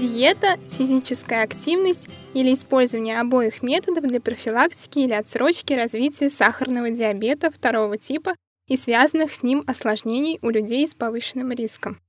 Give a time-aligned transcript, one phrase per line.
[0.00, 7.98] Диета, физическая активность или использование обоих методов для профилактики или отсрочки развития сахарного диабета второго
[7.98, 8.34] типа
[8.66, 12.00] и связанных с ним осложнений у людей с повышенным риском.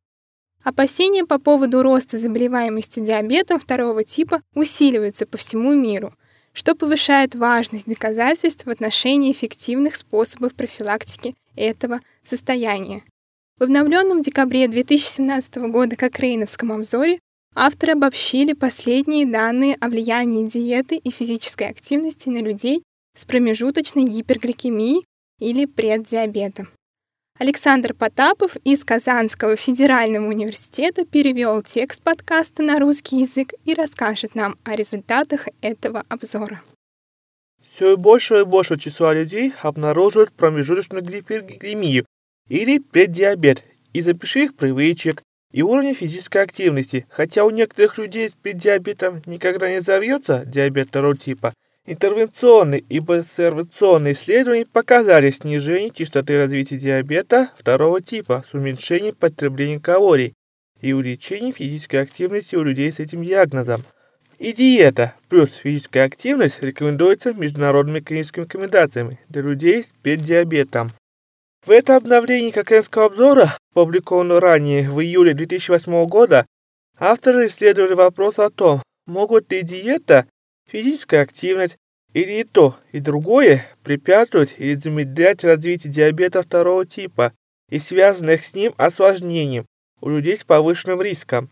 [0.63, 6.13] Опасения по поводу роста заболеваемости диабетом второго типа усиливаются по всему миру,
[6.53, 13.03] что повышает важность доказательств в отношении эффективных способов профилактики этого состояния.
[13.59, 17.19] В обновленном декабре 2017 года Кокрейновском обзоре
[17.55, 22.83] авторы обобщили последние данные о влиянии диеты и физической активности на людей
[23.17, 25.05] с промежуточной гипергликемией
[25.39, 26.69] или преддиабетом.
[27.39, 34.57] Александр Потапов из Казанского федерального университета перевел текст подкаста на русский язык и расскажет нам
[34.63, 36.61] о результатах этого обзора.
[37.67, 42.05] Все больше и больше числа людей обнаруживают промежуточную гипергликемию
[42.47, 47.05] или преддиабет из-за пеших привычек и уровня физической активности.
[47.09, 51.53] Хотя у некоторых людей с преддиабетом никогда не завьется диабет второго типа,
[51.85, 60.33] интервенционные и обсервационные исследования показали снижение частоты развития диабета второго типа с уменьшением потребления калорий
[60.79, 63.83] и увеличением физической активности у людей с этим диагнозом.
[64.39, 70.91] И диета плюс физическая активность рекомендуется международными клиническими рекомендациями для людей с преддиабетом.
[71.65, 76.47] В этом обновлении Кокенского обзора, опубликованного ранее в июле 2008 года,
[76.97, 80.25] авторы исследовали вопрос о том, могут ли диета,
[80.67, 81.77] физическая активность
[82.13, 87.31] или и то, и другое препятствовать или замедлять развитие диабета второго типа
[87.69, 89.65] и связанных с ним осложнений
[90.01, 91.51] у людей с повышенным риском.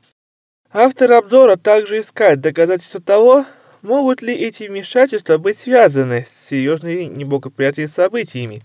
[0.71, 3.45] Авторы обзора также искают доказательства того,
[3.83, 8.63] могут ли эти вмешательства быть связаны с серьезными неблагоприятными событиями,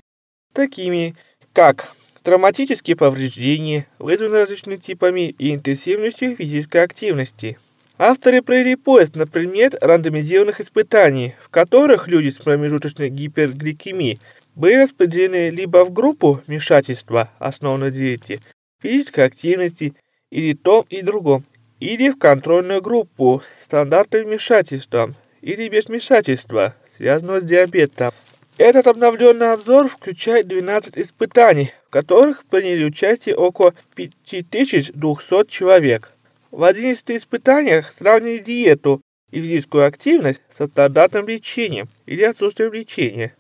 [0.55, 1.17] такими
[1.55, 7.59] как травматические повреждения, вызванные различными типами и интенсивностью физической активности.
[7.97, 14.19] Авторы провели поиск на предмет рандомизированных испытаний, в которых люди с промежуточной гипергликемией
[14.57, 18.41] были распределены либо в группу вмешательства, основанной на диете,
[18.83, 19.95] физической активности
[20.31, 21.45] или том и другом,
[21.79, 28.13] или в контрольную группу с стандартным вмешательством или без вмешательства, связанного с диабетом.
[28.57, 36.13] Этот обновленный обзор включает 12 испытаний, в которых приняли участие около 5200 человек.
[36.53, 39.01] В 11 испытаниях сравнили диету
[39.33, 43.35] и физическую активность со стандартным лечением или отсутствием лечения.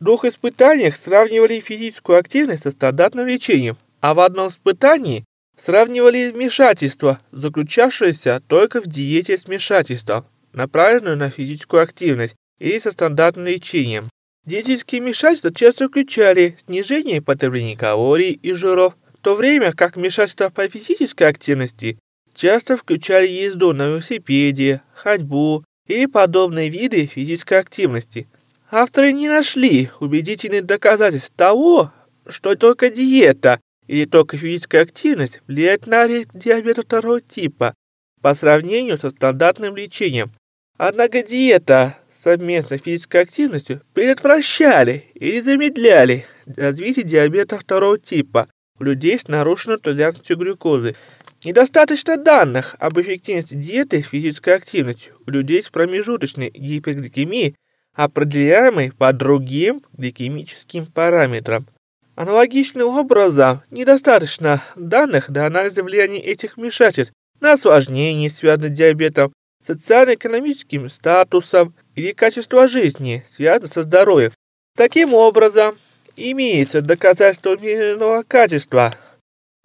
[0.00, 5.24] В двух испытаниях сравнивали физическую активность со стандартным лечением, а в одном испытании
[5.56, 13.46] сравнивали вмешательство, заключавшееся только в диете с вмешательством, направленную на физическую активность или со стандартным
[13.46, 14.08] лечением.
[14.46, 20.68] Диетические вмешательства часто включали снижение потребления калорий и жиров, в то время как вмешательства по
[20.68, 21.98] физической активности
[22.32, 28.28] часто включали езду на велосипеде, ходьбу или подобные виды физической активности.
[28.70, 31.92] Авторы не нашли убедительных доказательств того,
[32.28, 37.74] что только диета или только физическая активность влияет на риск диабета второго типа
[38.20, 40.30] по сравнению со стандартным лечением.
[40.76, 46.26] Однако диета совместной физической активностью предотвращали или замедляли
[46.56, 48.48] развитие диабета второго типа
[48.80, 50.96] у людей с нарушенной толерантностью глюкозы.
[51.44, 57.54] Недостаточно данных об эффективности диеты с физической активностью у людей с промежуточной гипергликемией,
[57.94, 61.68] определяемой по другим гликемическим параметрам.
[62.16, 69.32] Аналогичным образом, недостаточно данных для анализа влияния этих вмешательств на осложнения, связанные с диабетом,
[69.64, 74.32] социально-экономическим статусом или качество жизни, связанное со здоровьем.
[74.76, 75.76] Таким образом,
[76.16, 78.94] имеется доказательство умеренного качества,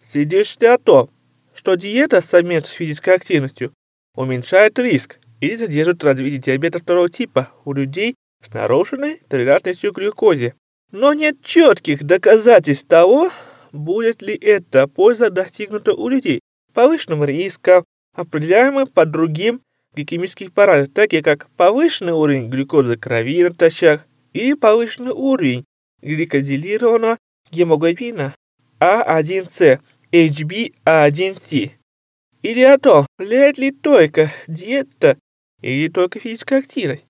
[0.01, 1.09] свидетельствующее о том,
[1.53, 3.73] что диета совместно с физической активностью
[4.15, 10.55] уменьшает риск или задерживает развитие диабета второго типа у людей с нарушенной толерантностью к глюкозе.
[10.91, 13.29] Но нет четких доказательств того,
[13.71, 16.41] будет ли эта польза достигнута у людей
[16.73, 17.83] повышенным риском,
[18.15, 19.61] определяемым по другим
[19.93, 25.65] гликемических параметров, такие как повышенный уровень глюкозы крови натощак и повышенный уровень
[26.01, 27.17] гликозилированного
[27.51, 28.33] гемоглобина
[28.79, 29.79] А1С,
[30.11, 31.71] HbA1c.
[32.41, 35.17] Или о том, влияет ли только диета
[35.61, 37.05] или только физическая активность.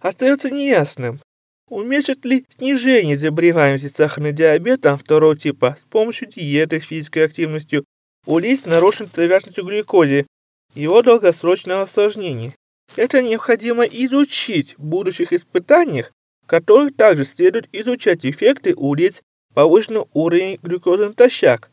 [0.00, 1.20] Остается неясным,
[1.68, 7.84] уменьшит ли снижение заболеваемости сахарным диабетом второго типа с помощью диеты с физической активностью
[8.26, 10.26] у лиц с нарушенной толерантностью к глюкозе
[10.74, 12.54] его долгосрочного осложнения.
[12.96, 16.12] Это необходимо изучить в будущих испытаниях,
[16.42, 19.22] в которых также следует изучать эффекты у лиц
[19.54, 21.70] повышенного уровня глюкозы натощак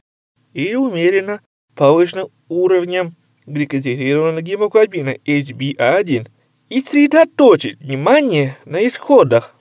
[0.53, 1.41] или умеренно
[1.75, 3.15] повышенным уровнем
[3.45, 6.27] гликозированного гемоглобина HbA1
[6.69, 9.55] и сосредоточить внимание на исходах,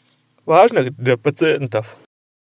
[0.44, 1.96] важных для пациентов.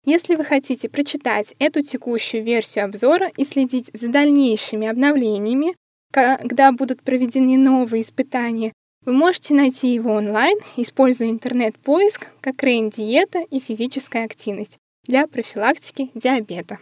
[0.04, 5.74] Если вы хотите прочитать эту текущую версию обзора и следить за дальнейшими обновлениями,
[6.16, 8.72] когда будут проведены новые испытания,
[9.04, 16.78] вы можете найти его онлайн, используя интернет-поиск как Рейн-диета и физическая активность для профилактики диабета.